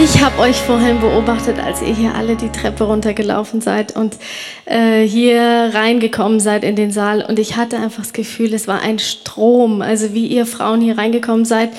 [0.00, 4.16] Ich habe euch vorhin beobachtet, als ihr hier alle die Treppe runtergelaufen seid und
[4.64, 7.22] äh, hier reingekommen seid in den Saal.
[7.22, 9.82] Und ich hatte einfach das Gefühl, es war ein Strom.
[9.82, 11.70] Also wie ihr Frauen hier reingekommen seid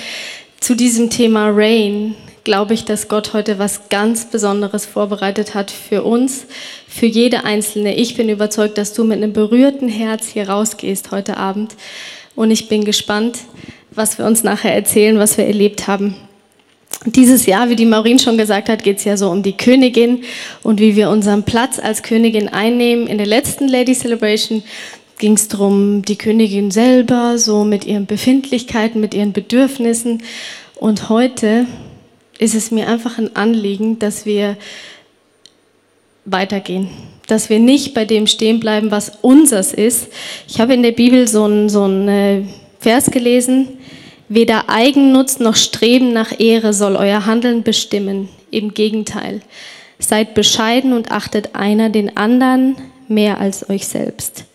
[0.60, 2.14] zu diesem Thema Rain,
[2.44, 6.46] glaube ich, dass Gott heute was ganz Besonderes vorbereitet hat für uns,
[6.88, 7.96] für jede Einzelne.
[7.96, 11.74] Ich bin überzeugt, dass du mit einem berührten Herz hier rausgehst heute Abend.
[12.36, 13.40] Und ich bin gespannt,
[13.90, 16.16] was wir uns nachher erzählen, was wir erlebt haben.
[17.06, 20.24] Dieses Jahr, wie die Maureen schon gesagt hat, geht es ja so um die Königin
[20.62, 23.08] und wie wir unseren Platz als Königin einnehmen.
[23.08, 24.64] In der letzten Lady Celebration
[25.18, 30.24] ging es darum, die Königin selber, so mit ihren Befindlichkeiten, mit ihren Bedürfnissen.
[30.76, 31.66] Und heute
[32.40, 34.58] ist es mir einfach ein Anliegen, dass wir
[36.26, 36.88] weitergehen,
[37.28, 40.08] dass wir nicht bei dem stehen bleiben, was unseres ist.
[40.48, 42.44] Ich habe in der Bibel so einen so äh,
[42.80, 43.68] Vers gelesen,
[44.30, 48.30] Weder Eigennutz noch Streben nach Ehre soll euer Handeln bestimmen.
[48.52, 49.42] Im Gegenteil.
[50.00, 52.76] Seid bescheiden und achtet einer den anderen
[53.08, 54.46] mehr als euch selbst.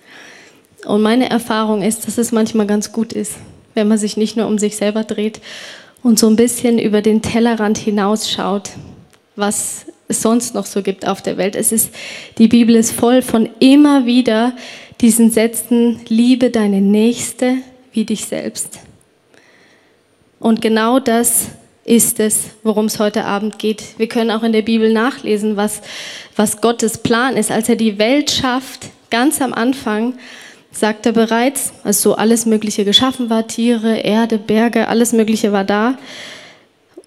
[0.86, 3.34] Und meine Erfahrung ist, dass es manchmal ganz gut ist,
[3.74, 5.41] wenn man sich nicht nur um sich selber dreht
[6.02, 8.70] und so ein bisschen über den Tellerrand hinausschaut,
[9.36, 11.56] was es sonst noch so gibt auf der Welt.
[11.56, 11.91] Es ist,
[12.39, 14.55] die Bibel ist voll von immer wieder
[15.00, 17.56] diesen Sätzen, liebe deine Nächste
[17.92, 18.80] wie dich selbst.
[20.41, 21.48] Und genau das
[21.84, 23.83] ist es, worum es heute Abend geht.
[23.98, 25.80] Wir können auch in der Bibel nachlesen, was,
[26.36, 27.50] was Gottes Plan ist.
[27.50, 30.14] Als er die Welt schafft, ganz am Anfang,
[30.70, 35.64] sagt er bereits, als so alles Mögliche geschaffen war, Tiere, Erde, Berge, alles Mögliche war
[35.64, 35.97] da.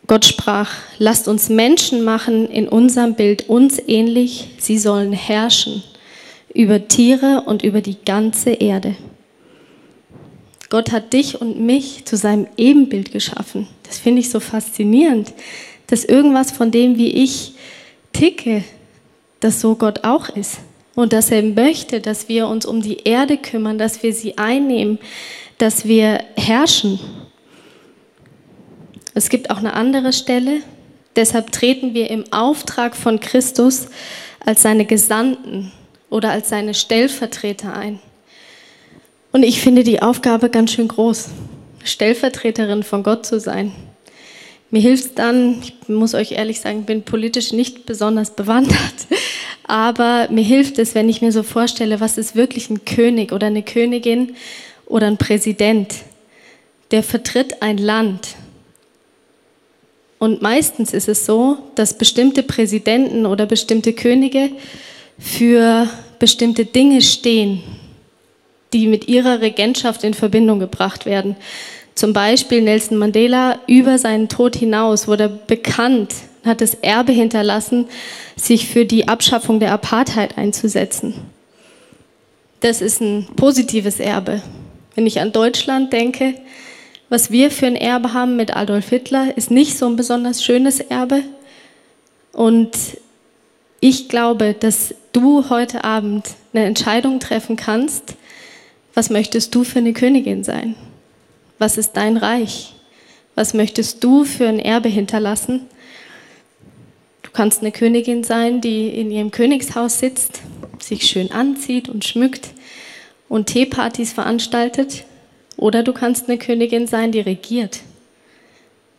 [0.08, 5.84] Gott sprach, lasst uns Menschen machen in unserem Bild uns ähnlich, sie sollen herrschen
[6.54, 8.96] über Tiere und über die ganze Erde.
[10.72, 13.68] Gott hat dich und mich zu seinem Ebenbild geschaffen.
[13.84, 15.34] Das finde ich so faszinierend,
[15.88, 17.54] dass irgendwas von dem, wie ich
[18.14, 18.64] ticke,
[19.42, 20.60] dass so Gott auch ist.
[20.96, 24.98] Und dass er möchte, dass wir uns um die Erde kümmern, dass wir sie einnehmen,
[25.58, 27.00] dass wir herrschen.
[29.14, 30.62] Es gibt auch eine andere Stelle.
[31.18, 33.88] Deshalb treten wir im Auftrag von Christus
[34.40, 35.74] als seine Gesandten
[36.10, 38.00] oder als seine Stellvertreter ein.
[39.32, 41.30] Und ich finde die Aufgabe ganz schön groß,
[41.84, 43.72] Stellvertreterin von Gott zu sein.
[44.72, 48.78] Mir hilft dann, ich muss euch ehrlich sagen, bin politisch nicht besonders bewandert,
[49.64, 53.48] aber mir hilft es, wenn ich mir so vorstelle, was ist wirklich ein König oder
[53.48, 54.36] eine Königin
[54.86, 55.96] oder ein Präsident,
[56.92, 58.36] der vertritt ein Land.
[60.20, 64.52] Und meistens ist es so, dass bestimmte Präsidenten oder bestimmte Könige
[65.18, 67.64] für bestimmte Dinge stehen,
[68.74, 71.36] die mit ihrer Regentschaft in Verbindung gebracht werden.
[71.96, 76.14] Zum Beispiel Nelson Mandela über seinen Tod hinaus wurde bekannt,
[76.46, 77.88] hat das Erbe hinterlassen,
[78.36, 81.14] sich für die Abschaffung der Apartheid einzusetzen.
[82.62, 84.42] Das ist ein positives Erbe.
[84.96, 86.36] Wenn ich an Deutschland denke,
[87.10, 90.80] was wir für ein Erbe haben mit Adolf Hitler, ist nicht so ein besonders schönes
[90.80, 91.24] Erbe.
[92.32, 92.72] Und
[93.80, 98.16] ich glaube, dass du heute Abend eine Entscheidung treffen kannst,
[98.94, 100.76] was möchtest du für eine Königin sein?
[101.60, 102.74] Was ist dein Reich?
[103.36, 105.68] Was möchtest du für ein Erbe hinterlassen?
[107.24, 110.42] Du kannst eine Königin sein, die in ihrem Königshaus sitzt,
[110.80, 112.50] sich schön anzieht und schmückt
[113.30, 115.06] und Teepartys veranstaltet.
[115.56, 117.82] Oder du kannst eine Königin sein, die regiert,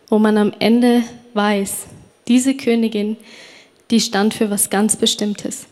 [0.09, 1.03] wo man am Ende
[1.35, 1.87] weiß,
[2.29, 3.17] diese Königin,
[3.91, 5.67] die stand für was ganz Bestimmtes.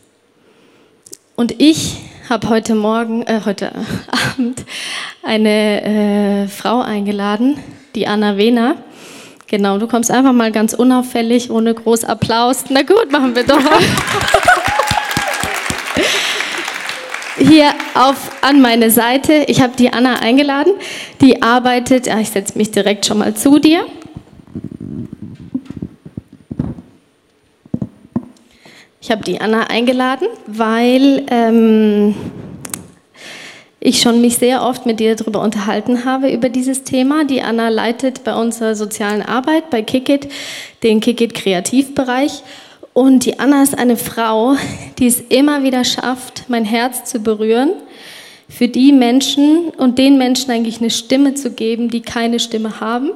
[1.35, 1.97] Und ich
[2.29, 3.71] habe heute Morgen, äh, heute
[4.11, 4.63] Abend
[5.23, 7.57] eine äh, Frau eingeladen,
[7.95, 8.75] die Anna Wehner.
[9.47, 12.65] Genau, du kommst einfach mal ganz unauffällig, ohne groß Applaus.
[12.69, 13.59] Na gut, machen wir doch.
[17.37, 20.73] Hier auf, an meine Seite, ich habe die Anna eingeladen,
[21.21, 23.85] die arbeitet, ja, ich setze mich direkt schon mal zu dir.
[29.11, 32.15] Ich habe die Anna eingeladen, weil ähm,
[33.81, 37.25] ich schon mich sehr oft mit dir darüber unterhalten habe, über dieses Thema.
[37.25, 40.29] Die Anna leitet bei unserer sozialen Arbeit bei Kickit
[40.81, 42.41] den Kickit Kreativbereich.
[42.93, 44.55] Und die Anna ist eine Frau,
[44.97, 47.73] die es immer wieder schafft, mein Herz zu berühren,
[48.47, 53.11] für die Menschen und den Menschen eigentlich eine Stimme zu geben, die keine Stimme haben.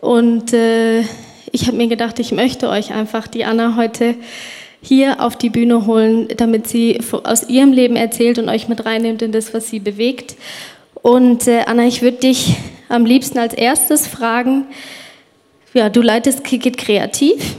[0.00, 1.00] Und äh,
[1.52, 4.14] ich habe mir gedacht, ich möchte euch einfach die Anna heute
[4.84, 9.22] hier auf die Bühne holen, damit sie aus ihrem Leben erzählt und euch mit reinnimmt
[9.22, 10.36] in das, was sie bewegt.
[10.94, 12.56] Und äh, Anna, ich würde dich
[12.88, 14.66] am liebsten als erstes fragen,
[15.72, 17.56] ja, du leitest Kickit kreativ.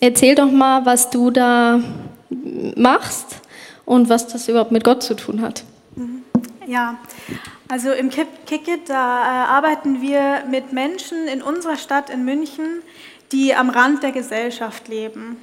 [0.00, 1.80] Erzähl doch mal, was du da
[2.76, 3.40] machst
[3.86, 5.64] und was das überhaupt mit Gott zu tun hat.
[5.96, 6.22] Mhm.
[6.66, 6.98] Ja,
[7.68, 12.82] also im Kickit, da äh, arbeiten wir mit Menschen in unserer Stadt in München,
[13.32, 15.38] die am Rand der Gesellschaft leben.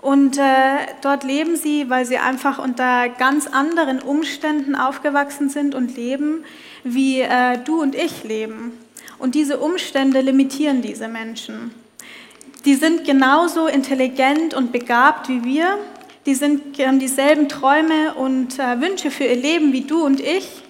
[0.00, 5.94] Und äh, dort leben sie, weil sie einfach unter ganz anderen Umständen aufgewachsen sind und
[5.94, 6.44] leben,
[6.84, 8.72] wie äh, du und ich leben.
[9.18, 11.74] Und diese Umstände limitieren diese Menschen.
[12.64, 15.78] Die sind genauso intelligent und begabt wie wir.
[16.24, 20.62] Die sind, haben dieselben Träume und äh, Wünsche für ihr Leben wie du und ich.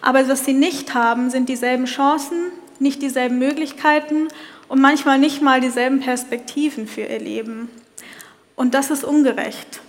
[0.00, 4.28] Aber was sie nicht haben, sind dieselben Chancen, nicht dieselben Möglichkeiten
[4.68, 7.68] und manchmal nicht mal dieselben Perspektiven für ihr Leben.
[8.58, 9.80] Und das ist ungerecht.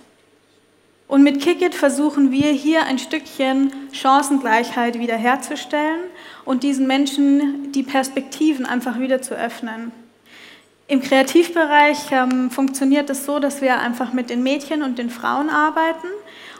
[1.08, 5.98] Und mit Kickit versuchen wir hier ein Stückchen Chancengleichheit wiederherzustellen
[6.44, 9.90] und diesen Menschen die Perspektiven einfach wieder zu öffnen.
[10.86, 15.50] Im Kreativbereich ähm, funktioniert es so, dass wir einfach mit den Mädchen und den Frauen
[15.50, 16.06] arbeiten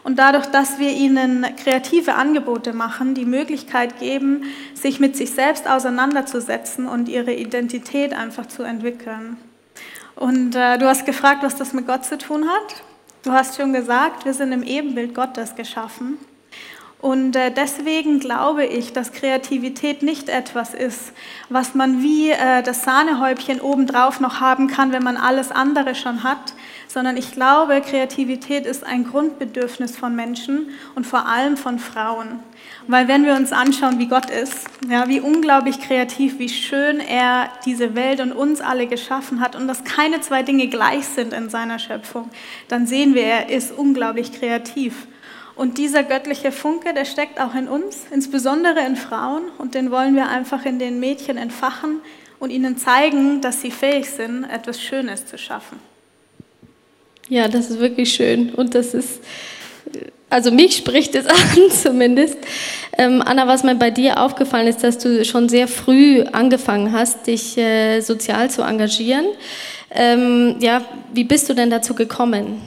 [0.02, 5.68] und dadurch, dass wir ihnen kreative Angebote machen, die Möglichkeit geben, sich mit sich selbst
[5.68, 9.36] auseinanderzusetzen und ihre Identität einfach zu entwickeln.
[10.16, 12.82] Und äh, du hast gefragt, was das mit Gott zu tun hat.
[13.22, 16.18] Du hast schon gesagt, wir sind im Ebenbild Gottes geschaffen.
[17.00, 21.12] Und äh, deswegen glaube ich, dass Kreativität nicht etwas ist,
[21.48, 26.22] was man wie äh, das Sahnehäubchen obendrauf noch haben kann, wenn man alles andere schon
[26.22, 26.52] hat,
[26.92, 32.40] sondern ich glaube, Kreativität ist ein Grundbedürfnis von Menschen und vor allem von Frauen.
[32.88, 37.48] Weil wenn wir uns anschauen, wie Gott ist, ja, wie unglaublich kreativ, wie schön er
[37.64, 41.48] diese Welt und uns alle geschaffen hat und dass keine zwei Dinge gleich sind in
[41.48, 42.28] seiner Schöpfung,
[42.66, 45.06] dann sehen wir, er ist unglaublich kreativ.
[45.54, 50.16] Und dieser göttliche Funke, der steckt auch in uns, insbesondere in Frauen, und den wollen
[50.16, 52.00] wir einfach in den Mädchen entfachen
[52.40, 55.89] und ihnen zeigen, dass sie fähig sind, etwas Schönes zu schaffen.
[57.30, 59.20] Ja, das ist wirklich schön und das ist
[60.28, 62.38] also mich spricht es an zumindest.
[62.98, 67.28] Ähm, Anna, was mir bei dir aufgefallen ist, dass du schon sehr früh angefangen hast,
[67.28, 69.26] dich äh, sozial zu engagieren.
[69.92, 70.82] Ähm, ja,
[71.12, 72.60] wie bist du denn dazu gekommen?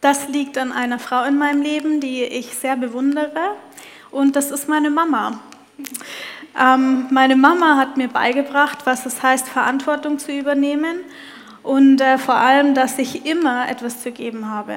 [0.00, 3.56] Das liegt an einer Frau in meinem Leben, die ich sehr bewundere
[4.10, 5.40] und das ist meine Mama.
[6.58, 11.00] Ähm, meine Mama hat mir beigebracht, was es heißt, Verantwortung zu übernehmen
[11.64, 14.76] und äh, vor allem, dass ich immer etwas zu geben habe.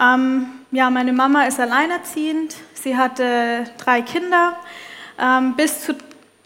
[0.00, 2.56] Ähm, ja, meine Mama ist alleinerziehend.
[2.74, 4.54] Sie hatte drei Kinder,
[5.20, 5.94] ähm, bis zu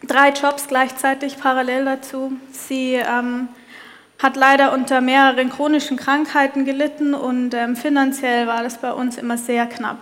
[0.02, 2.32] drei Jobs gleichzeitig parallel dazu.
[2.50, 3.48] Sie ähm,
[4.19, 9.38] hat leider unter mehreren chronischen Krankheiten gelitten und ähm, finanziell war das bei uns immer
[9.38, 9.98] sehr knapp.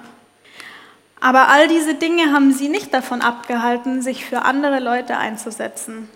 [1.21, 6.09] Aber all diese Dinge haben sie nicht davon abgehalten, sich für andere Leute einzusetzen.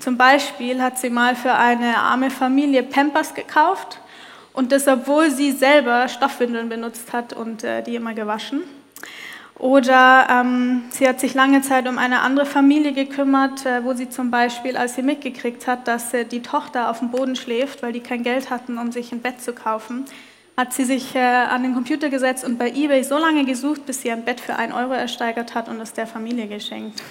[0.00, 4.00] Zum Beispiel hat sie mal für eine arme Familie Pampers gekauft
[4.54, 8.62] und das, obwohl sie selber Stoffwindeln benutzt hat und äh, die immer gewaschen.
[9.58, 14.08] Oder ähm, sie hat sich lange Zeit um eine andere Familie gekümmert, äh, wo sie
[14.08, 17.92] zum Beispiel, als sie mitgekriegt hat, dass äh, die Tochter auf dem Boden schläft, weil
[17.92, 20.06] die kein Geld hatten, um sich ein Bett zu kaufen,
[20.56, 24.00] hat sie sich äh, an den Computer gesetzt und bei eBay so lange gesucht, bis
[24.00, 27.02] sie ein Bett für einen Euro ersteigert hat und es der Familie geschenkt.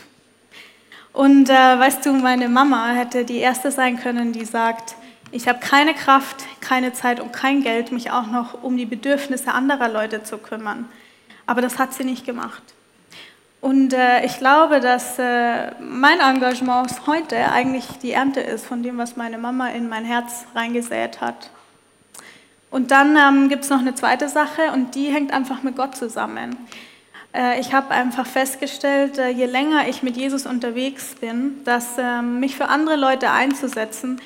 [1.13, 4.95] Und äh, weißt du, meine Mama hätte die erste sein können, die sagt,
[5.31, 9.53] ich habe keine Kraft, keine Zeit und kein Geld, mich auch noch um die Bedürfnisse
[9.53, 10.87] anderer Leute zu kümmern.
[11.45, 12.63] Aber das hat sie nicht gemacht.
[13.61, 18.97] Und äh, ich glaube, dass äh, mein Engagement heute eigentlich die Ernte ist von dem,
[18.97, 21.49] was meine Mama in mein Herz reingesät hat.
[22.71, 25.95] Und dann ähm, gibt es noch eine zweite Sache und die hängt einfach mit Gott
[25.95, 26.55] zusammen.
[27.33, 32.39] Äh, ich habe einfach festgestellt, äh, je länger ich mit Jesus unterwegs bin, dass ähm,
[32.39, 34.21] mich für andere Leute einzusetzen,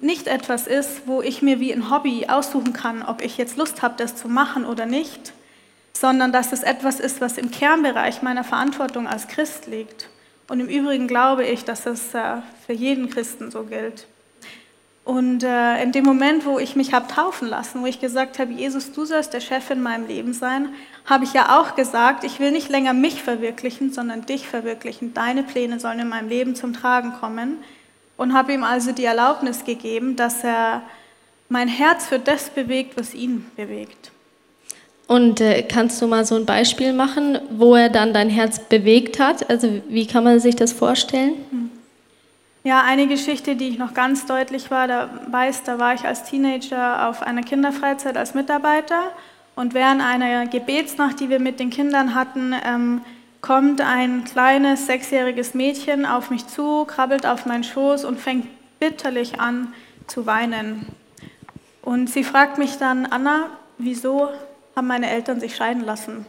[0.00, 3.82] nicht etwas ist, wo ich mir wie ein Hobby aussuchen kann, ob ich jetzt Lust
[3.82, 5.32] habe, das zu machen oder nicht,
[5.92, 10.08] sondern dass es etwas ist, was im Kernbereich meiner Verantwortung als Christ liegt.
[10.48, 14.06] Und im Übrigen glaube ich, dass es äh, für jeden Christen so gilt.
[15.04, 18.52] Und äh, in dem Moment, wo ich mich habe taufen lassen, wo ich gesagt habe,
[18.52, 20.68] Jesus, du sollst der Chef in meinem Leben sein,
[21.06, 25.12] habe ich ja auch gesagt, ich will nicht länger mich verwirklichen, sondern dich verwirklichen.
[25.12, 27.56] Deine Pläne sollen in meinem Leben zum Tragen kommen
[28.16, 30.82] und habe ihm also die Erlaubnis gegeben, dass er
[31.48, 34.12] mein Herz für das bewegt, was ihn bewegt.
[35.08, 39.18] Und äh, kannst du mal so ein Beispiel machen, wo er dann dein Herz bewegt
[39.18, 39.50] hat?
[39.50, 41.34] Also wie kann man sich das vorstellen?
[41.50, 41.70] Hm.
[42.64, 46.24] Ja, eine Geschichte, die ich noch ganz deutlich war, da weiß, da war ich als
[46.24, 49.10] Teenager auf einer Kinderfreizeit als Mitarbeiter
[49.56, 53.00] und während einer Gebetsnacht, die wir mit den Kindern hatten, ähm,
[53.40, 58.46] kommt ein kleines sechsjähriges Mädchen auf mich zu, krabbelt auf meinen Schoß und fängt
[58.78, 59.74] bitterlich an
[60.06, 60.86] zu weinen.
[61.82, 64.28] Und sie fragt mich dann, Anna, wieso
[64.76, 66.24] haben meine Eltern sich scheiden lassen?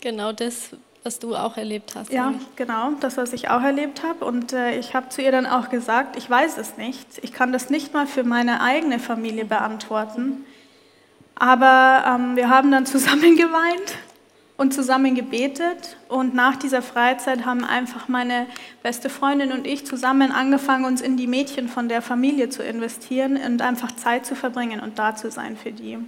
[0.00, 0.70] Genau das,
[1.04, 2.10] was du auch erlebt hast.
[2.10, 2.56] Ja, eigentlich.
[2.56, 4.24] genau, das, was ich auch erlebt habe.
[4.24, 7.06] Und äh, ich habe zu ihr dann auch gesagt, ich weiß es nicht.
[7.22, 10.46] Ich kann das nicht mal für meine eigene Familie beantworten.
[11.34, 13.98] Aber ähm, wir haben dann zusammen geweint
[14.56, 15.98] und zusammen gebetet.
[16.08, 18.46] Und nach dieser Freizeit haben einfach meine
[18.82, 23.36] beste Freundin und ich zusammen angefangen, uns in die Mädchen von der Familie zu investieren
[23.36, 25.98] und einfach Zeit zu verbringen und da zu sein für die.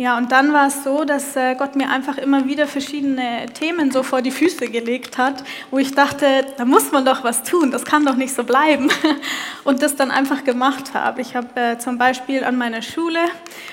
[0.00, 3.90] Ja, und dann war es so, dass äh, Gott mir einfach immer wieder verschiedene Themen
[3.90, 6.24] so vor die Füße gelegt hat, wo ich dachte,
[6.56, 8.88] da muss man doch was tun, das kann doch nicht so bleiben.
[9.64, 11.20] Und das dann einfach gemacht habe.
[11.20, 13.18] Ich habe äh, zum Beispiel an meiner Schule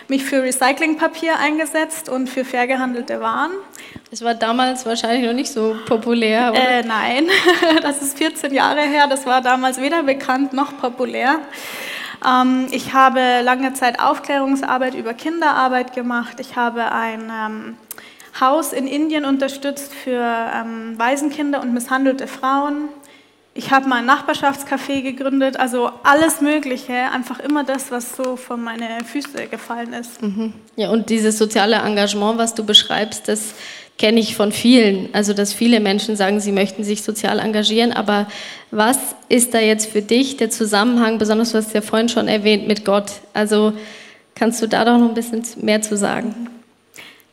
[0.10, 3.52] mich für Recyclingpapier eingesetzt und für fair gehandelte Waren.
[4.12, 6.62] Das war damals wahrscheinlich noch nicht so populär, oder?
[6.62, 7.30] Äh, nein,
[7.82, 11.40] das ist 14 Jahre her, das war damals weder bekannt noch populär.
[12.26, 16.40] Ähm, ich habe lange Zeit Aufklärungsarbeit über Kinderarbeit gemacht.
[16.40, 17.78] Ich habe ein ähm,
[18.40, 22.90] Haus in Indien unterstützt für ähm, Waisenkinder und misshandelte Frauen.
[23.54, 28.56] Ich habe mal ein Nachbarschaftscafé gegründet, also alles Mögliche, einfach immer das, was so vor
[28.56, 30.22] meine Füße gefallen ist.
[30.22, 30.54] Mhm.
[30.76, 33.56] Ja, und dieses soziale Engagement, was du beschreibst, das
[33.98, 35.10] kenne ich von vielen.
[35.14, 37.92] Also, dass viele Menschen sagen, sie möchten sich sozial engagieren.
[37.92, 38.28] Aber
[38.72, 42.68] was ist da jetzt für dich der Zusammenhang, besonders du hast ja vorhin schon erwähnt,
[42.68, 43.12] mit Gott?
[43.34, 43.74] Also,
[44.36, 46.50] kannst du da doch noch ein bisschen mehr zu sagen?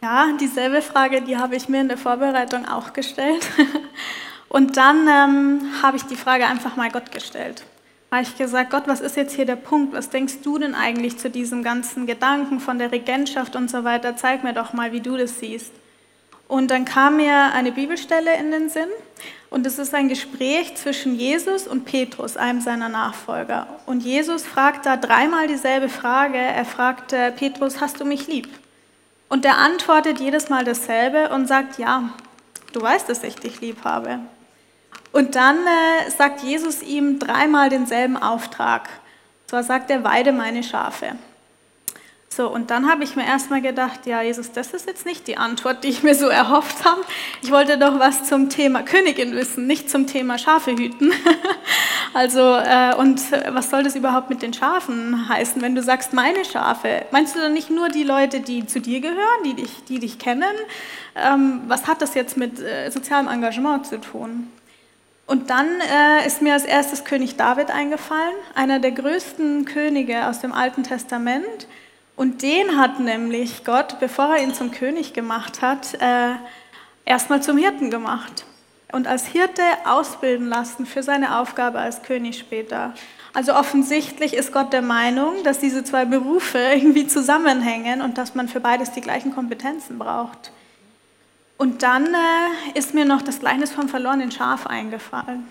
[0.02, 3.47] Ja, dieselbe Frage, die habe ich mir in der Vorbereitung auch gestellt.
[4.49, 7.64] Und dann ähm, habe ich die Frage einfach mal Gott gestellt.
[8.11, 9.92] Habe ich gesagt, Gott, was ist jetzt hier der Punkt?
[9.92, 14.16] Was denkst du denn eigentlich zu diesem ganzen Gedanken von der Regentschaft und so weiter?
[14.16, 15.73] Zeig mir doch mal, wie du das siehst.
[16.48, 18.88] Und dann kam mir eine Bibelstelle in den Sinn
[19.50, 23.66] und es ist ein Gespräch zwischen Jesus und Petrus, einem seiner Nachfolger.
[23.86, 26.38] Und Jesus fragt da dreimal dieselbe Frage.
[26.38, 28.48] Er fragt Petrus, hast du mich lieb?
[29.28, 32.10] Und er antwortet jedes Mal dasselbe und sagt, ja,
[32.72, 34.20] du weißt, dass ich dich lieb habe.
[35.12, 38.88] Und dann äh, sagt Jesus ihm dreimal denselben Auftrag.
[39.42, 41.12] Und zwar sagt er, weide meine Schafe.
[42.36, 45.36] So, und dann habe ich mir erstmal gedacht, ja, Jesus, das ist jetzt nicht die
[45.36, 47.00] Antwort, die ich mir so erhofft habe.
[47.42, 51.12] Ich wollte doch was zum Thema Königin wissen, nicht zum Thema Schafe hüten.
[52.12, 53.20] also, äh, und
[53.52, 57.06] was soll das überhaupt mit den Schafen heißen, wenn du sagst, meine Schafe?
[57.12, 60.18] Meinst du dann nicht nur die Leute, die zu dir gehören, die dich, die dich
[60.18, 60.54] kennen?
[61.14, 64.50] Ähm, was hat das jetzt mit äh, sozialem Engagement zu tun?
[65.28, 70.40] Und dann äh, ist mir als erstes König David eingefallen, einer der größten Könige aus
[70.40, 71.68] dem Alten Testament
[72.16, 76.35] und den hat nämlich Gott, bevor er ihn zum König gemacht hat, äh,
[77.04, 78.44] erstmal zum Hirten gemacht
[78.92, 82.94] und als Hirte ausbilden lassen für seine Aufgabe als König später.
[83.33, 88.49] Also offensichtlich ist Gott der Meinung, dass diese zwei Berufe irgendwie zusammenhängen und dass man
[88.49, 90.52] für beides die gleichen Kompetenzen braucht.
[91.56, 95.49] Und dann äh, ist mir noch das Gleichnis vom verlorenen Schaf eingefallen.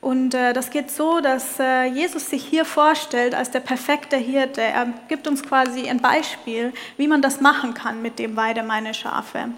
[0.00, 4.62] Und äh, das geht so, dass äh, Jesus sich hier vorstellt als der perfekte Hirte.
[4.62, 8.94] Er gibt uns quasi ein Beispiel, wie man das machen kann mit dem Weide meine
[8.94, 9.48] Schafe.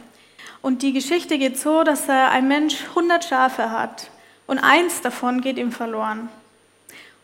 [0.62, 4.10] Und die Geschichte geht so, dass äh, ein Mensch 100 Schafe hat
[4.46, 6.28] und eins davon geht ihm verloren.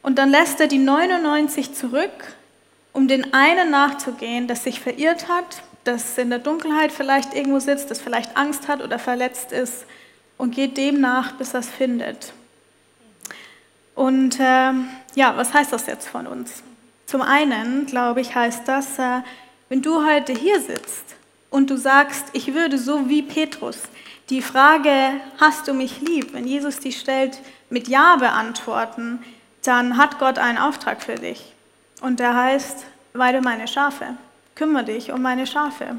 [0.02, 2.34] Und dann lässt er die 99 zurück,
[2.92, 7.90] um den einen nachzugehen, das sich verirrt hat, das in der Dunkelheit vielleicht irgendwo sitzt,
[7.90, 9.86] das vielleicht Angst hat oder verletzt ist
[10.38, 12.32] und geht dem nach, bis er es findet.
[13.96, 14.72] Und äh,
[15.14, 16.62] ja, was heißt das jetzt von uns?
[17.06, 19.22] Zum einen, glaube ich, heißt das, äh,
[19.68, 21.16] wenn du heute hier sitzt
[21.50, 23.78] und du sagst, ich würde so wie Petrus
[24.28, 29.24] die Frage, hast du mich lieb, wenn Jesus die stellt, mit Ja beantworten,
[29.64, 31.54] dann hat Gott einen Auftrag für dich.
[32.00, 32.84] Und der heißt,
[33.14, 34.16] weide meine Schafe,
[34.54, 35.96] kümmere dich um meine Schafe.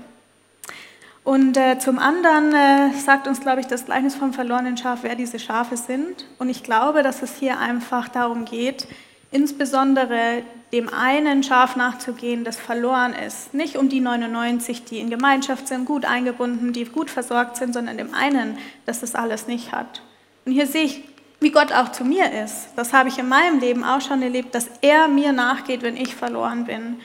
[1.27, 5.15] Und äh, zum anderen äh, sagt uns, glaube ich, das Gleichnis vom verlorenen Schaf, wer
[5.15, 6.25] diese Schafe sind.
[6.39, 8.87] Und ich glaube, dass es hier einfach darum geht,
[9.29, 13.53] insbesondere dem einen Schaf nachzugehen, das verloren ist.
[13.53, 17.97] Nicht um die 99, die in Gemeinschaft sind, gut eingebunden, die gut versorgt sind, sondern
[17.97, 20.01] dem einen, das das alles nicht hat.
[20.45, 21.03] Und hier sehe ich,
[21.41, 22.69] wie Gott auch zu mir ist.
[22.77, 26.15] Das habe ich in meinem Leben auch schon erlebt, dass er mir nachgeht, wenn ich
[26.15, 27.01] verloren bin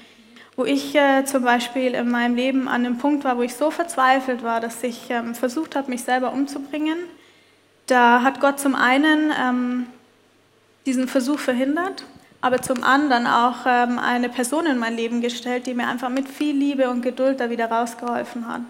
[0.57, 3.71] wo ich äh, zum Beispiel in meinem Leben an einem Punkt war, wo ich so
[3.71, 6.99] verzweifelt war, dass ich ähm, versucht habe, mich selber umzubringen.
[7.87, 9.87] Da hat Gott zum einen ähm,
[10.85, 12.05] diesen Versuch verhindert,
[12.41, 16.29] aber zum anderen auch ähm, eine Person in mein Leben gestellt, die mir einfach mit
[16.29, 18.63] viel Liebe und Geduld da wieder rausgeholfen hat.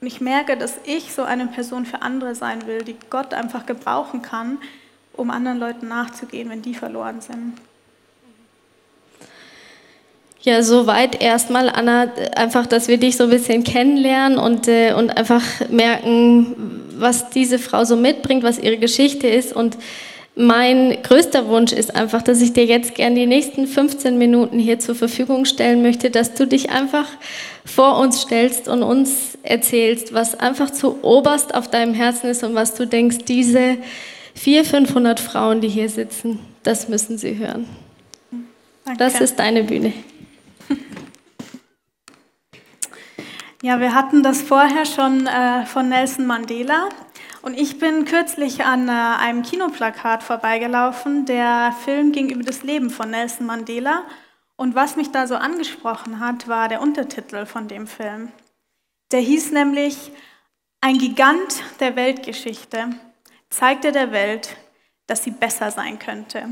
[0.00, 3.66] Und ich merke, dass ich so eine Person für andere sein will, die Gott einfach
[3.66, 4.58] gebrauchen kann,
[5.12, 7.54] um anderen Leuten nachzugehen, wenn die verloren sind.
[10.42, 15.16] Ja, soweit erstmal, Anna, einfach, dass wir dich so ein bisschen kennenlernen und, äh, und
[15.16, 19.52] einfach merken, was diese Frau so mitbringt, was ihre Geschichte ist.
[19.52, 19.76] Und
[20.36, 24.78] mein größter Wunsch ist einfach, dass ich dir jetzt gern die nächsten 15 Minuten hier
[24.78, 27.06] zur Verfügung stellen möchte, dass du dich einfach
[27.64, 32.54] vor uns stellst und uns erzählst, was einfach zu oberst auf deinem Herzen ist und
[32.54, 33.78] was du denkst, diese
[34.36, 37.66] 400, 500 Frauen, die hier sitzen, das müssen sie hören.
[38.84, 38.98] Danke.
[38.98, 39.92] Das ist deine Bühne.
[43.60, 46.90] Ja, wir hatten das vorher schon äh, von Nelson Mandela.
[47.42, 51.26] Und ich bin kürzlich an äh, einem Kinoplakat vorbeigelaufen.
[51.26, 54.04] Der Film ging über das Leben von Nelson Mandela.
[54.54, 58.30] Und was mich da so angesprochen hat, war der Untertitel von dem Film.
[59.10, 60.12] Der hieß nämlich
[60.80, 62.90] Ein Gigant der Weltgeschichte
[63.50, 64.56] zeigte der Welt,
[65.06, 66.48] dass sie besser sein könnte.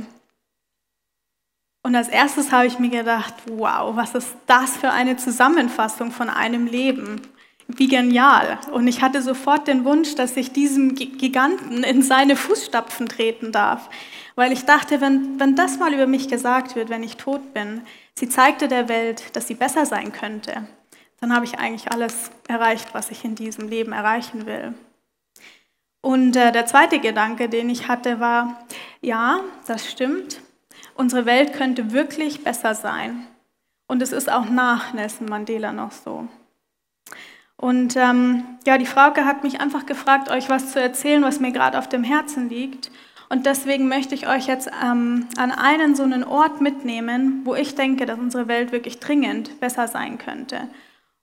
[1.87, 6.29] Und als erstes habe ich mir gedacht, wow, was ist das für eine Zusammenfassung von
[6.29, 7.21] einem Leben?
[7.69, 8.59] Wie genial.
[8.73, 13.89] Und ich hatte sofort den Wunsch, dass ich diesem Giganten in seine Fußstapfen treten darf.
[14.35, 17.83] Weil ich dachte, wenn, wenn das mal über mich gesagt wird, wenn ich tot bin,
[18.19, 20.67] sie zeigte der Welt, dass sie besser sein könnte,
[21.21, 24.75] dann habe ich eigentlich alles erreicht, was ich in diesem Leben erreichen will.
[26.01, 28.67] Und äh, der zweite Gedanke, den ich hatte, war,
[29.03, 29.39] ja,
[29.69, 30.41] das stimmt,
[30.97, 33.27] unsere Welt könnte wirklich besser sein.
[33.87, 36.29] Und es ist auch nach Nelson Mandela noch so.
[37.57, 41.53] Und ähm, ja, die Frauke hat mich einfach gefragt, euch was zu erzählen, was mir
[41.53, 42.91] gerade auf dem Herzen liegt.
[43.29, 47.75] Und deswegen möchte ich euch jetzt ähm, an einen so einen Ort mitnehmen, wo ich
[47.75, 50.69] denke, dass unsere Welt wirklich dringend besser sein könnte.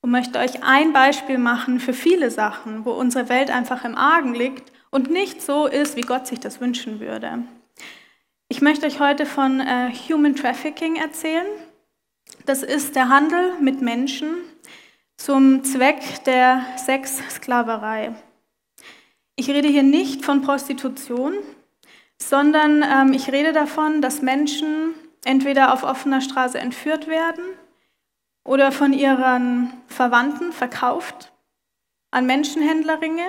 [0.02, 4.34] Und möchte euch ein Beispiel machen für viele Sachen, wo unsere Welt einfach im Argen
[4.34, 7.44] liegt und nicht so ist, wie Gott sich das wünschen würde.
[8.54, 11.48] Ich möchte euch heute von äh, Human Trafficking erzählen.
[12.46, 14.36] Das ist der Handel mit Menschen
[15.18, 18.14] zum Zweck der Sexsklaverei.
[19.36, 21.34] Ich rede hier nicht von Prostitution,
[22.22, 24.94] sondern ähm, ich rede davon, dass Menschen
[25.26, 27.44] entweder auf offener Straße entführt werden
[28.46, 31.34] oder von ihren Verwandten verkauft
[32.12, 33.26] an Menschenhändlerringe,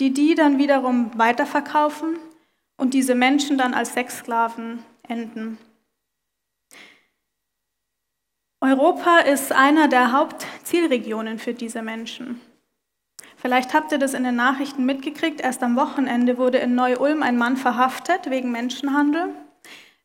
[0.00, 2.18] die die dann wiederum weiterverkaufen
[2.76, 5.58] und diese Menschen dann als Sexsklaven enden.
[8.60, 12.40] Europa ist einer der Hauptzielregionen für diese Menschen.
[13.36, 15.40] Vielleicht habt ihr das in den Nachrichten mitgekriegt.
[15.40, 19.28] Erst am Wochenende wurde in Neu-Ulm ein Mann verhaftet wegen Menschenhandel.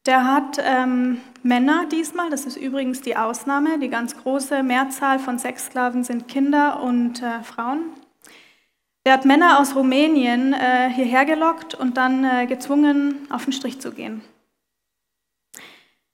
[0.05, 3.79] Der hat ähm, Männer diesmal, das ist übrigens die Ausnahme.
[3.79, 7.86] Die ganz große Mehrzahl von Sexsklaven sind Kinder und äh, Frauen.
[9.04, 13.80] Er hat Männer aus Rumänien äh, hierher gelockt und dann äh, gezwungen, auf den Strich
[13.82, 14.22] zu gehen.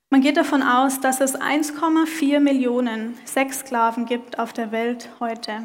[0.10, 5.63] Man geht davon aus, dass es 1,4 Millionen Sexsklaven gibt auf der Welt heute.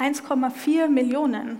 [0.00, 1.58] 1,4 Millionen.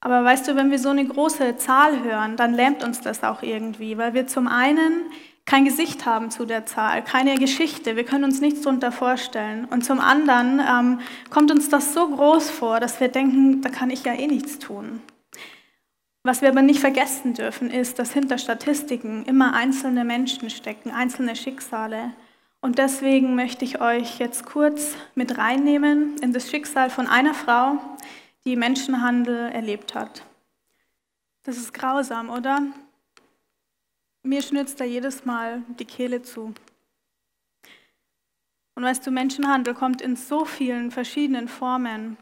[0.00, 3.42] Aber weißt du, wenn wir so eine große Zahl hören, dann lähmt uns das auch
[3.42, 5.02] irgendwie, weil wir zum einen
[5.46, 9.64] kein Gesicht haben zu der Zahl, keine Geschichte, wir können uns nichts darunter vorstellen.
[9.64, 11.00] Und zum anderen ähm,
[11.30, 14.58] kommt uns das so groß vor, dass wir denken, da kann ich ja eh nichts
[14.58, 15.00] tun.
[16.22, 21.34] Was wir aber nicht vergessen dürfen, ist, dass hinter Statistiken immer einzelne Menschen stecken, einzelne
[21.34, 22.12] Schicksale.
[22.60, 27.78] Und deswegen möchte ich euch jetzt kurz mit reinnehmen in das Schicksal von einer Frau,
[28.44, 30.24] die Menschenhandel erlebt hat.
[31.44, 32.62] Das ist grausam, oder?
[34.22, 36.52] Mir schnürzt da jedes Mal die Kehle zu.
[38.74, 42.18] Und weißt du, Menschenhandel kommt in so vielen verschiedenen Formen.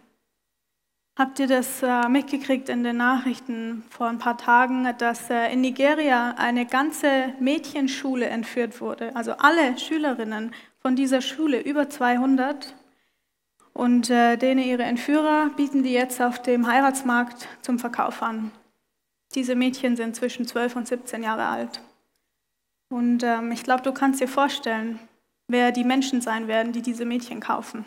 [1.16, 5.60] Habt ihr das äh, mitgekriegt in den Nachrichten vor ein paar Tagen, dass äh, in
[5.60, 9.16] Nigeria eine ganze Mädchenschule entführt wurde?
[9.16, 12.76] Also alle Schülerinnen von dieser Schule, über 200.
[13.72, 18.52] Und äh, denen ihre Entführer bieten die jetzt auf dem Heiratsmarkt zum Verkauf an.
[19.34, 21.82] Diese Mädchen sind zwischen 12 und 17 Jahre alt.
[22.88, 24.98] Und ähm, ich glaube, du kannst dir vorstellen,
[25.48, 27.84] wer die Menschen sein werden, die diese Mädchen kaufen.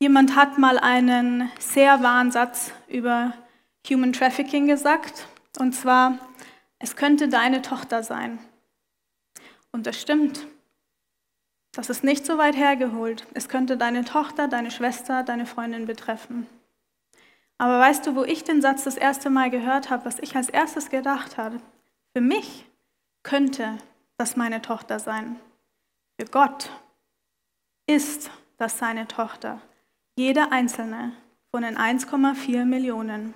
[0.00, 3.32] Jemand hat mal einen sehr wahren Satz über
[3.88, 5.26] Human Trafficking gesagt,
[5.58, 6.18] und zwar,
[6.78, 8.38] es könnte deine Tochter sein.
[9.72, 10.46] Und das stimmt.
[11.72, 13.26] Das ist nicht so weit hergeholt.
[13.34, 16.46] Es könnte deine Tochter, deine Schwester, deine Freundin betreffen.
[17.58, 20.48] Aber weißt du, wo ich den Satz das erste Mal gehört habe, was ich als
[20.48, 21.60] erstes gedacht habe?
[22.18, 22.64] Für mich
[23.22, 23.78] könnte
[24.16, 25.36] das meine Tochter sein.
[26.18, 26.68] Für Gott
[27.86, 29.60] ist das seine Tochter.
[30.16, 31.12] Jede einzelne
[31.52, 33.34] von den 1,4 Millionen.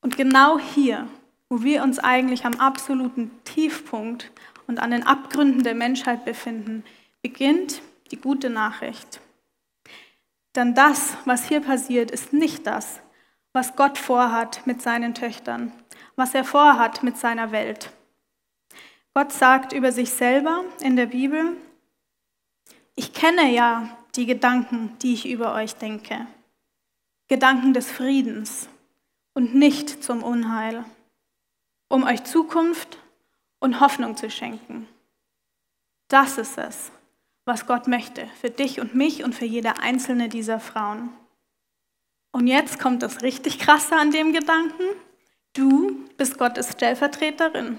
[0.00, 1.06] Und genau hier
[1.50, 4.32] wo wir uns eigentlich am absoluten Tiefpunkt
[4.66, 6.82] und an den Abgründen der Menschheit befinden,
[7.20, 9.20] beginnt die gute Nachricht.
[10.54, 13.00] Denn das, was hier passiert, ist nicht das,
[13.52, 15.72] was Gott vorhat mit seinen Töchtern,
[16.16, 17.92] was er vorhat mit seiner Welt.
[19.14, 21.56] Gott sagt über sich selber in der Bibel,
[22.94, 26.26] ich kenne ja die Gedanken, die ich über euch denke,
[27.28, 28.68] Gedanken des Friedens
[29.34, 30.84] und nicht zum Unheil,
[31.88, 32.98] um euch Zukunft
[33.58, 34.88] und Hoffnung zu schenken.
[36.08, 36.90] Das ist es,
[37.44, 41.10] was Gott möchte für dich und mich und für jede einzelne dieser Frauen.
[42.32, 44.84] Und jetzt kommt das richtig krasse an dem Gedanken.
[45.56, 47.78] Du bist Gottes Stellvertreterin.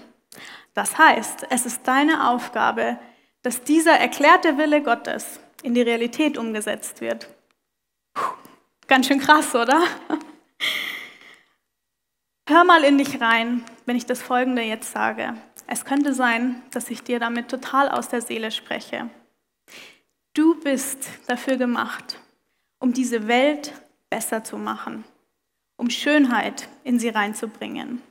[0.73, 2.97] Das heißt, es ist deine Aufgabe,
[3.43, 7.27] dass dieser erklärte Wille Gottes in die Realität umgesetzt wird.
[8.15, 8.33] Puh,
[8.87, 9.83] ganz schön krass, oder?
[12.49, 15.35] Hör mal in dich rein, wenn ich das Folgende jetzt sage.
[15.67, 19.07] Es könnte sein, dass ich dir damit total aus der Seele spreche.
[20.33, 22.19] Du bist dafür gemacht,
[22.79, 23.71] um diese Welt
[24.09, 25.03] besser zu machen,
[25.77, 28.01] um Schönheit in sie reinzubringen.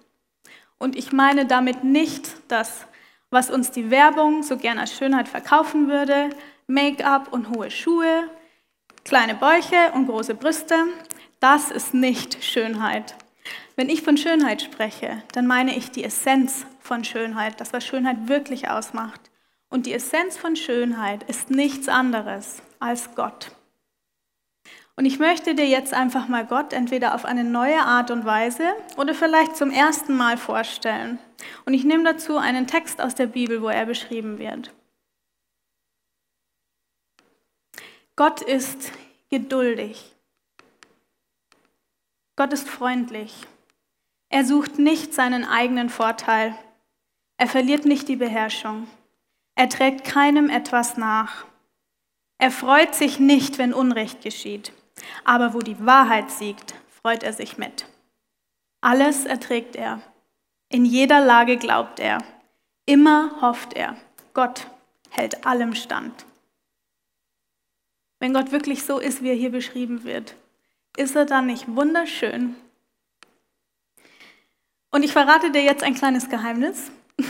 [0.79, 2.87] Und ich meine damit nicht das,
[3.31, 6.31] was uns die Werbung so gern als Schönheit verkaufen würde,
[6.67, 8.31] Make-up und hohe Schuhe,
[9.05, 10.75] kleine Bäuche und große Brüste.
[11.41, 13.15] Das ist nicht Schönheit.
[13.77, 18.29] Wenn ich von Schönheit spreche, dann meine ich die Essenz von Schönheit, das, was Schönheit
[18.29, 19.21] wirklich ausmacht.
[19.69, 23.51] Und die Essenz von Schönheit ist nichts anderes als Gott.
[24.97, 28.75] Und ich möchte dir jetzt einfach mal Gott entweder auf eine neue Art und Weise
[28.97, 31.19] oder vielleicht zum ersten Mal vorstellen.
[31.67, 34.73] Und ich nehme dazu einen Text aus der Bibel, wo er beschrieben wird.
[38.17, 38.91] Gott ist
[39.29, 40.15] geduldig.
[42.37, 43.35] Gott ist freundlich.
[44.31, 46.57] Er sucht nicht seinen eigenen Vorteil.
[47.37, 48.89] Er verliert nicht die Beherrschung.
[49.55, 51.45] Er trägt keinem etwas nach.
[52.39, 54.73] Er freut sich nicht, wenn Unrecht geschieht.
[55.25, 57.87] Aber wo die Wahrheit siegt, freut er sich mit.
[58.81, 60.01] Alles erträgt er.
[60.69, 62.23] In jeder Lage glaubt er.
[62.87, 63.97] Immer hofft er.
[64.35, 64.67] Gott
[65.11, 66.25] hält allem stand.
[68.19, 70.37] Wenn Gott wirklich so ist, wie er hier beschrieben wird,
[70.97, 72.57] ist er dann nicht wunderschön
[74.97, 76.91] und ich verrate dir jetzt ein kleines Geheimnis.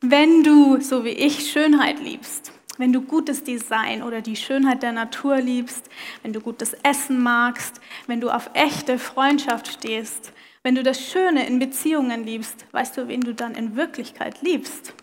[0.00, 4.92] Wenn du, so wie ich, Schönheit liebst, wenn du gutes Design oder die Schönheit der
[4.92, 5.90] Natur liebst,
[6.22, 11.46] wenn du gutes Essen magst, wenn du auf echte Freundschaft stehst, wenn du das Schöne
[11.46, 14.94] in Beziehungen liebst, weißt du, wen du dann in Wirklichkeit liebst?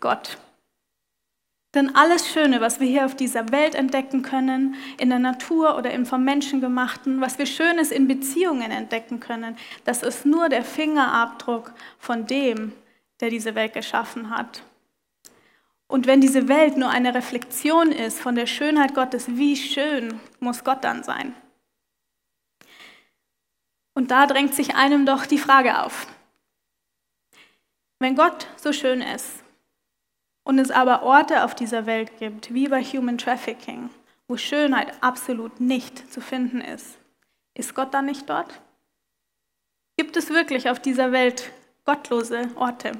[0.00, 0.38] Gott.
[1.74, 5.90] Denn alles Schöne, was wir hier auf dieser Welt entdecken können, in der Natur oder
[5.90, 10.64] im vom Menschen gemachten, was wir Schönes in Beziehungen entdecken können, das ist nur der
[10.64, 12.72] Fingerabdruck von dem,
[13.20, 14.62] der diese Welt geschaffen hat.
[15.88, 20.64] Und wenn diese Welt nur eine Reflexion ist von der Schönheit Gottes, wie schön muss
[20.64, 21.34] Gott dann sein?
[23.94, 26.06] Und da drängt sich einem doch die Frage auf.
[27.98, 29.42] Wenn Gott so schön ist,
[30.46, 33.90] und es aber Orte auf dieser Welt gibt, wie bei Human Trafficking,
[34.28, 36.98] wo Schönheit absolut nicht zu finden ist,
[37.54, 38.60] ist Gott dann nicht dort?
[39.96, 41.50] Gibt es wirklich auf dieser Welt
[41.84, 42.92] gottlose Orte?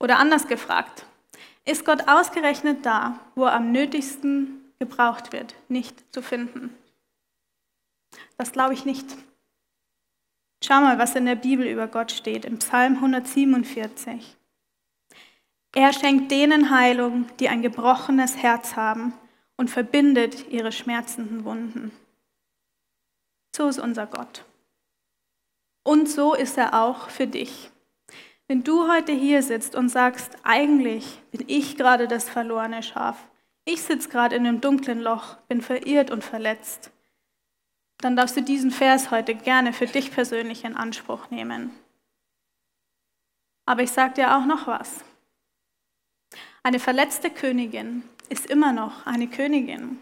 [0.00, 1.06] Oder anders gefragt,
[1.64, 6.74] ist Gott ausgerechnet da, wo er am nötigsten gebraucht wird, nicht zu finden?
[8.36, 9.06] Das glaube ich nicht.
[10.62, 14.36] Schau mal, was in der Bibel über Gott steht, im Psalm 147.
[15.74, 19.14] Er schenkt denen Heilung, die ein gebrochenes Herz haben
[19.56, 21.92] und verbindet ihre schmerzenden Wunden.
[23.54, 24.44] So ist unser Gott.
[25.82, 27.69] Und so ist er auch für dich.
[28.50, 33.16] Wenn du heute hier sitzt und sagst, eigentlich bin ich gerade das verlorene Schaf,
[33.64, 36.90] ich sitze gerade in einem dunklen Loch, bin verirrt und verletzt,
[37.98, 41.70] dann darfst du diesen Vers heute gerne für dich persönlich in Anspruch nehmen.
[43.66, 45.04] Aber ich sage dir auch noch was.
[46.64, 50.00] Eine verletzte Königin ist immer noch eine Königin.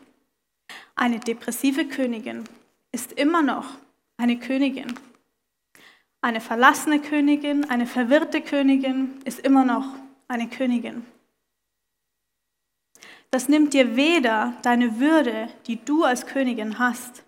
[0.97, 2.45] Eine depressive Königin
[2.93, 3.67] ist immer noch
[4.17, 4.95] eine Königin.
[6.21, 9.87] Eine verlassene Königin, eine verwirrte Königin ist immer noch
[10.27, 11.07] eine Königin.
[13.31, 17.23] Das nimmt dir weder deine Würde, die du als Königin hast,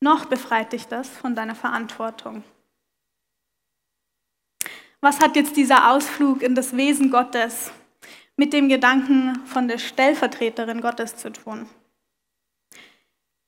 [0.00, 2.44] noch befreit dich das von deiner Verantwortung.
[5.00, 7.72] Was hat jetzt dieser Ausflug in das Wesen Gottes
[8.38, 11.68] mit dem Gedanken von der Stellvertreterin Gottes zu tun.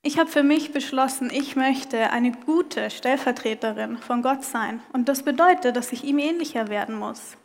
[0.03, 4.83] Ich habe für mich beschlossen, ich möchte eine gute Stellvertreterin von Gott sein.
[4.95, 7.37] Und das bedeutet, dass ich ihm ähnlicher werden muss.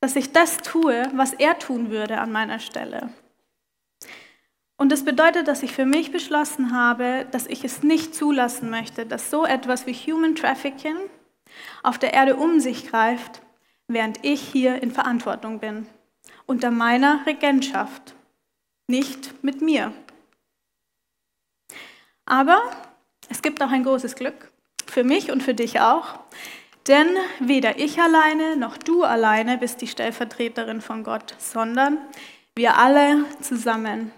[0.00, 3.08] Dass ich das tue, was er tun würde an meiner Stelle.
[4.76, 9.06] Und das bedeutet, dass ich für mich beschlossen habe, dass ich es nicht zulassen möchte,
[9.06, 10.96] dass so etwas wie Human Trafficking
[11.82, 13.40] auf der Erde um sich greift,
[13.88, 15.86] während ich hier in Verantwortung bin,
[16.46, 18.14] unter meiner Regentschaft,
[18.86, 19.92] nicht mit mir.
[22.28, 22.60] Aber
[23.30, 24.52] es gibt auch ein großes Glück,
[24.86, 26.18] für mich und für dich auch,
[26.86, 27.08] denn
[27.40, 31.96] weder ich alleine noch du alleine bist die Stellvertreterin von Gott, sondern
[32.54, 34.12] wir alle zusammen.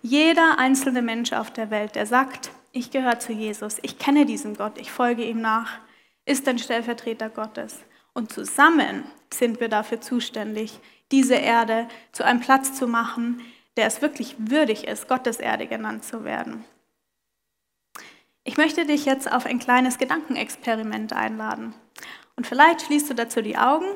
[0.00, 4.56] Jeder einzelne Mensch auf der Welt, der sagt, ich gehöre zu Jesus, ich kenne diesen
[4.56, 5.78] Gott, ich folge ihm nach,
[6.26, 7.78] ist ein Stellvertreter Gottes.
[8.12, 9.02] Und zusammen
[9.34, 10.78] sind wir dafür zuständig,
[11.10, 13.42] diese Erde zu einem Platz zu machen,
[13.76, 16.64] der es wirklich würdig ist, Gottes Erde genannt zu werden.
[18.44, 21.74] Ich möchte dich jetzt auf ein kleines Gedankenexperiment einladen.
[22.36, 23.86] Und vielleicht schließt du dazu die Augen,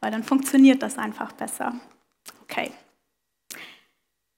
[0.00, 1.74] weil dann funktioniert das einfach besser.
[2.42, 2.70] Okay.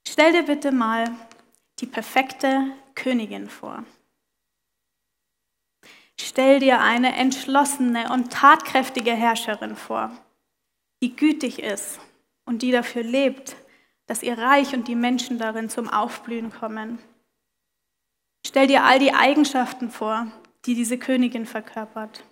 [0.06, 1.10] Stell dir bitte mal
[1.80, 3.84] die perfekte Königin vor.
[6.18, 10.10] Stell dir eine entschlossene und tatkräftige Herrscherin vor,
[11.02, 12.00] die gütig ist
[12.46, 13.56] und die dafür lebt,
[14.06, 16.98] dass ihr Reich und die Menschen darin zum Aufblühen kommen.
[18.46, 20.28] Stell dir all die Eigenschaften vor,
[20.66, 22.22] die diese Königin verkörpert.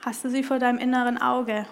[0.00, 1.66] Hast du sie vor deinem inneren Auge?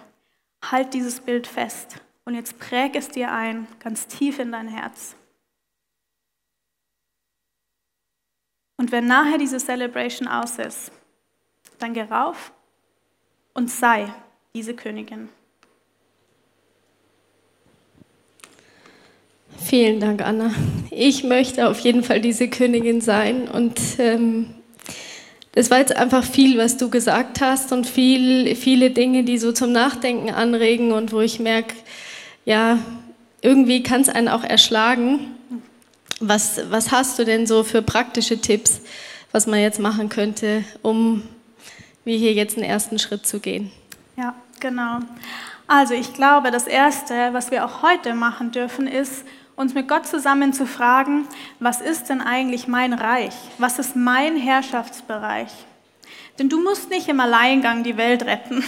[0.63, 5.15] Halt dieses Bild fest und jetzt präg es dir ein, ganz tief in dein Herz.
[8.77, 10.91] Und wenn nachher diese Celebration aus ist,
[11.79, 12.53] dann geh rauf
[13.55, 14.13] und sei
[14.53, 15.29] diese Königin.
[19.63, 20.51] Vielen Dank, Anna.
[20.89, 24.47] Ich möchte auf jeden Fall diese Königin sein und ähm,
[25.53, 29.51] das war jetzt einfach viel, was du gesagt hast und viel, viele Dinge, die so
[29.51, 31.75] zum Nachdenken anregen und wo ich merke,
[32.45, 32.79] ja,
[33.41, 35.35] irgendwie kann es einen auch erschlagen.
[36.19, 38.81] Was, was hast du denn so für praktische Tipps,
[39.31, 41.23] was man jetzt machen könnte, um
[42.03, 43.71] wie hier jetzt einen ersten Schritt zu gehen?
[44.17, 44.99] Ja, genau.
[45.67, 49.23] Also ich glaube, das Erste, was wir auch heute machen dürfen, ist,
[49.61, 51.27] uns mit Gott zusammen zu fragen,
[51.59, 53.35] was ist denn eigentlich mein Reich?
[53.59, 55.51] Was ist mein Herrschaftsbereich?
[56.39, 58.63] Denn du musst nicht im Alleingang die Welt retten.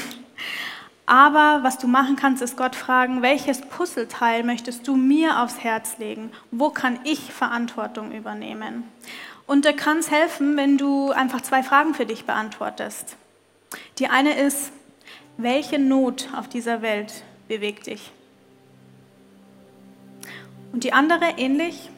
[1.06, 5.98] Aber was du machen kannst, ist Gott fragen, welches Puzzleteil möchtest du mir aufs Herz
[5.98, 6.32] legen?
[6.52, 8.84] Wo kann ich Verantwortung übernehmen?
[9.46, 13.18] Und da kann es helfen, wenn du einfach zwei Fragen für dich beantwortest.
[14.00, 14.72] Die eine ist,
[15.38, 18.12] welche Not auf dieser Welt bewegt dich?
[20.74, 21.90] Und die andere ähnlich,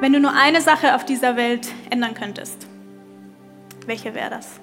[0.00, 2.66] wenn du nur eine Sache auf dieser Welt ändern könntest,
[3.86, 4.58] welche wäre das?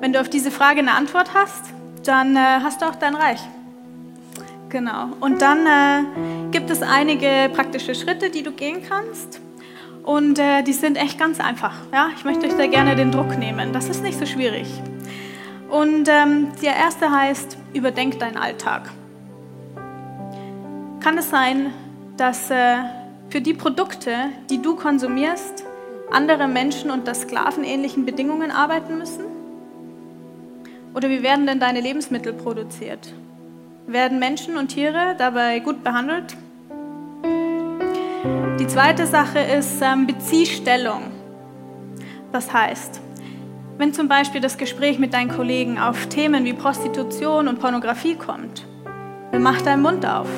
[0.00, 1.72] Wenn du auf diese Frage eine Antwort hast,
[2.04, 3.40] dann äh, hast du auch dein Reich.
[4.68, 5.08] Genau.
[5.20, 9.40] Und dann äh, gibt es einige praktische Schritte, die du gehen kannst.
[10.04, 11.74] Und äh, die sind echt ganz einfach.
[11.90, 12.10] Ja?
[12.16, 13.72] Ich möchte euch da gerne den Druck nehmen.
[13.72, 14.68] Das ist nicht so schwierig.
[15.70, 18.90] Und ähm, der erste heißt, überdenk deinen Alltag.
[21.00, 21.72] Kann es sein,
[22.16, 22.78] dass äh,
[23.30, 24.12] für die Produkte,
[24.50, 25.64] die du konsumierst,
[26.10, 29.24] andere Menschen unter sklavenähnlichen Bedingungen arbeiten müssen?
[30.94, 33.14] Oder wie werden denn deine Lebensmittel produziert?
[33.86, 36.36] Werden Menschen und Tiere dabei gut behandelt?
[38.58, 41.12] Die zweite Sache ist ähm, bezieh Stellung.
[42.32, 43.00] Das heißt,
[43.78, 48.66] wenn zum Beispiel das Gespräch mit deinen Kollegen auf Themen wie Prostitution und Pornografie kommt,
[49.30, 50.28] dann mach deinen Mund auf.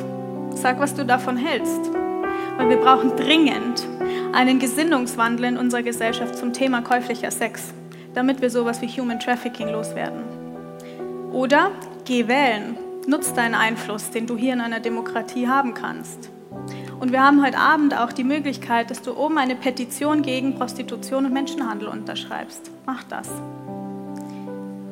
[0.60, 1.90] Sag, was du davon hältst.
[2.58, 3.88] Weil wir brauchen dringend
[4.34, 7.72] einen Gesinnungswandel in unserer Gesellschaft zum Thema käuflicher Sex,
[8.12, 10.20] damit wir sowas wie Human Trafficking loswerden.
[11.32, 11.70] Oder
[12.04, 12.76] geh wählen.
[13.06, 16.28] Nutz deinen Einfluss, den du hier in einer Demokratie haben kannst.
[17.00, 21.24] Und wir haben heute Abend auch die Möglichkeit, dass du oben eine Petition gegen Prostitution
[21.24, 22.70] und Menschenhandel unterschreibst.
[22.84, 23.30] Mach das.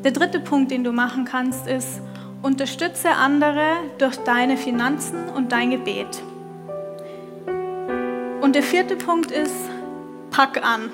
[0.03, 2.01] Der dritte Punkt, den du machen kannst, ist,
[2.43, 6.23] unterstütze andere durch deine Finanzen und dein Gebet.
[8.41, 9.55] Und der vierte Punkt ist,
[10.31, 10.91] pack an.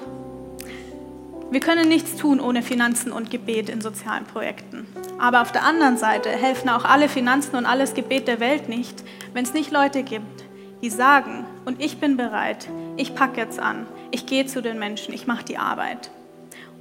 [1.51, 4.87] Wir können nichts tun ohne Finanzen und Gebet in sozialen Projekten.
[5.19, 9.05] Aber auf der anderen Seite helfen auch alle Finanzen und alles Gebet der Welt nicht,
[9.35, 10.45] wenn es nicht Leute gibt,
[10.83, 15.15] die sagen, und ich bin bereit, ich packe jetzt an, ich gehe zu den Menschen,
[15.15, 16.11] ich mache die Arbeit.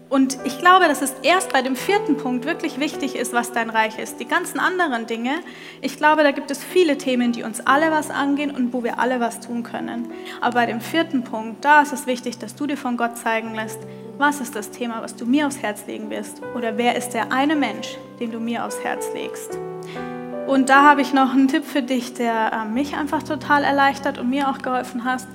[0.10, 3.70] Und ich glaube, dass es erst bei dem vierten Punkt wirklich wichtig ist, was dein
[3.70, 4.20] Reich ist.
[4.20, 5.32] Die ganzen anderen Dinge,
[5.82, 9.00] ich glaube, da gibt es viele Themen, die uns alle was angehen und wo wir
[9.00, 10.12] alle was tun können.
[10.40, 13.56] Aber bei dem vierten Punkt, da ist es wichtig, dass du dir von Gott zeigen
[13.56, 13.80] lässt,
[14.18, 16.42] was ist das Thema, was du mir aufs Herz legen wirst?
[16.56, 19.58] Oder wer ist der eine Mensch, den du mir aufs Herz legst?
[20.48, 24.20] Und da habe ich noch einen Tipp für dich, der äh, mich einfach total erleichtert
[24.20, 25.26] und mir auch geholfen hat.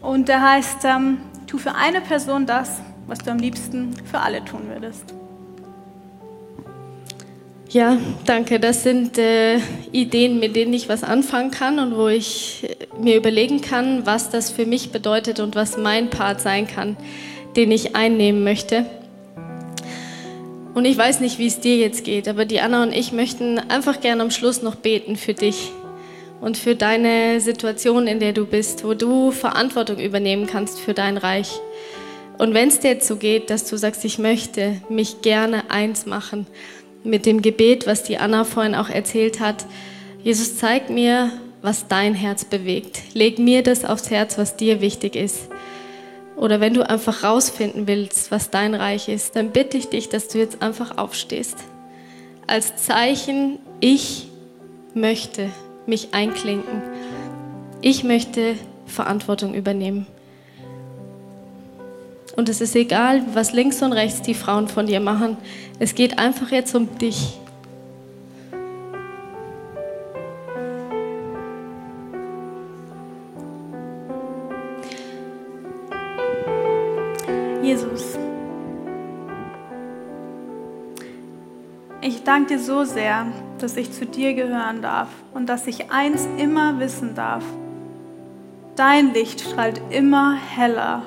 [0.00, 4.44] Und der heißt, ähm, tu für eine Person das, was du am liebsten für alle
[4.44, 5.12] tun würdest.
[7.68, 8.58] Ja, danke.
[8.58, 9.58] Das sind äh,
[9.92, 14.30] Ideen, mit denen ich was anfangen kann und wo ich äh, mir überlegen kann, was
[14.30, 16.96] das für mich bedeutet und was mein Part sein kann,
[17.56, 18.86] den ich einnehmen möchte.
[20.74, 23.58] Und ich weiß nicht, wie es dir jetzt geht, aber die Anna und ich möchten
[23.58, 25.72] einfach gerne am Schluss noch beten für dich
[26.40, 31.16] und für deine Situation, in der du bist, wo du Verantwortung übernehmen kannst für dein
[31.16, 31.60] Reich.
[32.40, 36.06] Und wenn es dir jetzt so geht, dass du sagst, ich möchte mich gerne eins
[36.06, 36.46] machen
[37.04, 39.66] mit dem Gebet, was die Anna vorhin auch erzählt hat,
[40.22, 43.02] Jesus, zeig mir, was dein Herz bewegt.
[43.12, 45.50] Leg mir das aufs Herz, was dir wichtig ist.
[46.34, 50.28] Oder wenn du einfach rausfinden willst, was dein Reich ist, dann bitte ich dich, dass
[50.28, 51.58] du jetzt einfach aufstehst.
[52.46, 54.28] Als Zeichen, ich
[54.94, 55.50] möchte
[55.84, 56.80] mich einklinken.
[57.82, 58.54] Ich möchte
[58.86, 60.06] Verantwortung übernehmen.
[62.40, 65.36] Und es ist egal, was links und rechts die Frauen von dir machen.
[65.78, 67.38] Es geht einfach jetzt um dich.
[77.62, 78.16] Jesus,
[82.00, 83.26] ich danke dir so sehr,
[83.58, 87.44] dass ich zu dir gehören darf und dass ich eins immer wissen darf.
[88.76, 91.02] Dein Licht strahlt immer heller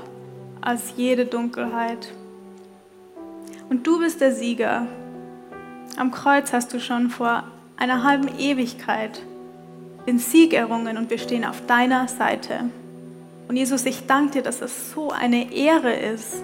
[0.64, 2.14] als jede Dunkelheit.
[3.70, 4.88] Und du bist der Sieger.
[5.98, 7.44] Am Kreuz hast du schon vor
[7.78, 9.22] einer halben Ewigkeit
[10.08, 12.70] den Sieg errungen und wir stehen auf deiner Seite.
[13.48, 16.42] Und Jesus, ich danke dir, dass es so eine Ehre ist,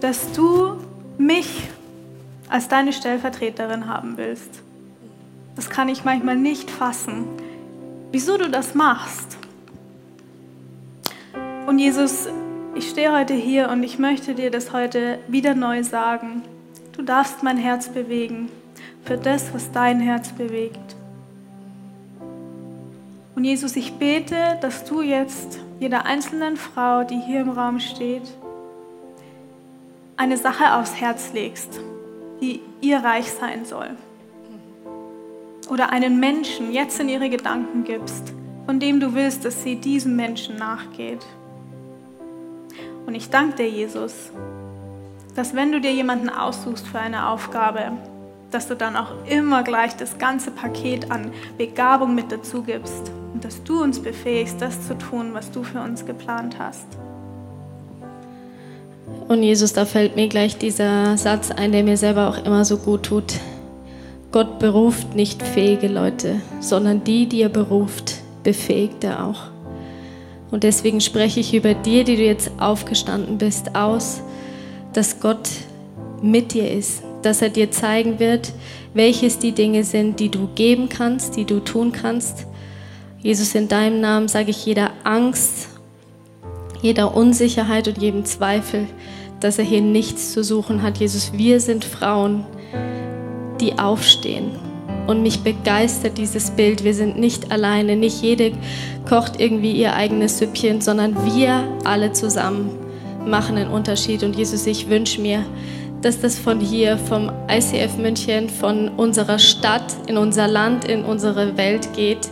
[0.00, 0.78] dass du
[1.16, 1.68] mich
[2.48, 4.62] als deine Stellvertreterin haben willst.
[5.56, 7.24] Das kann ich manchmal nicht fassen,
[8.10, 9.38] wieso du das machst.
[11.66, 12.28] Und Jesus,
[12.74, 16.42] ich stehe heute hier und ich möchte dir das heute wieder neu sagen.
[16.96, 18.50] Du darfst mein Herz bewegen
[19.04, 20.96] für das, was dein Herz bewegt.
[23.36, 28.22] Und Jesus, ich bete, dass du jetzt jeder einzelnen Frau, die hier im Raum steht,
[30.16, 31.80] eine Sache aufs Herz legst,
[32.40, 33.90] die ihr Reich sein soll.
[35.70, 38.32] Oder einen Menschen jetzt in ihre Gedanken gibst,
[38.66, 41.24] von dem du willst, dass sie diesem Menschen nachgeht.
[43.06, 44.30] Und ich danke dir, Jesus,
[45.34, 47.92] dass wenn du dir jemanden aussuchst für eine Aufgabe,
[48.50, 53.44] dass du dann auch immer gleich das ganze Paket an Begabung mit dazu gibst und
[53.44, 56.86] dass du uns befähigst, das zu tun, was du für uns geplant hast.
[59.28, 62.78] Und Jesus, da fällt mir gleich dieser Satz ein, der mir selber auch immer so
[62.78, 63.34] gut tut.
[64.30, 69.53] Gott beruft nicht fähige Leute, sondern die, die er beruft, befähigt er auch.
[70.54, 74.20] Und deswegen spreche ich über dir, die du jetzt aufgestanden bist, aus,
[74.92, 75.50] dass Gott
[76.22, 78.52] mit dir ist, dass er dir zeigen wird,
[78.92, 82.46] welches die Dinge sind, die du geben kannst, die du tun kannst.
[83.18, 85.70] Jesus, in deinem Namen sage ich jeder Angst,
[86.82, 88.86] jeder Unsicherheit und jedem Zweifel,
[89.40, 90.98] dass er hier nichts zu suchen hat.
[90.98, 92.46] Jesus, wir sind Frauen,
[93.60, 94.52] die aufstehen
[95.06, 96.84] und mich begeistert dieses Bild.
[96.84, 97.96] Wir sind nicht alleine.
[97.96, 98.52] Nicht jede
[99.08, 102.70] kocht irgendwie ihr eigenes Süppchen, sondern wir alle zusammen
[103.26, 104.22] machen einen Unterschied.
[104.22, 105.44] Und Jesus, ich wünsche mir,
[106.02, 111.56] dass das von hier, vom ICF München, von unserer Stadt, in unser Land, in unsere
[111.56, 112.30] Welt geht.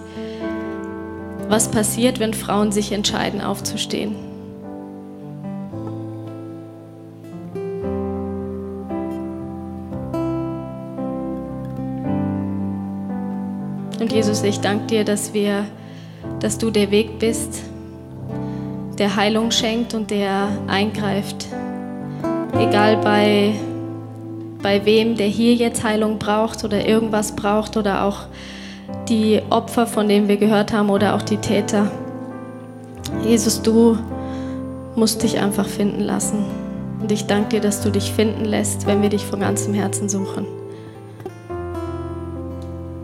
[1.48, 4.31] Was passiert, wenn Frauen sich entscheiden, aufzustehen?
[14.12, 15.64] Jesus, ich danke dir, dass wir,
[16.38, 17.62] dass du der Weg bist,
[18.98, 21.46] der Heilung schenkt und der eingreift.
[22.58, 23.54] Egal bei,
[24.62, 28.26] bei wem, der hier jetzt Heilung braucht oder irgendwas braucht oder auch
[29.08, 31.90] die Opfer, von denen wir gehört haben oder auch die Täter.
[33.24, 33.96] Jesus, du
[34.94, 36.44] musst dich einfach finden lassen.
[37.00, 40.10] Und ich danke dir, dass du dich finden lässt, wenn wir dich von ganzem Herzen
[40.10, 40.61] suchen.